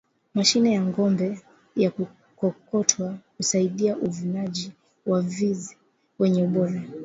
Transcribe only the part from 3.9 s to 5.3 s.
uvunaji wa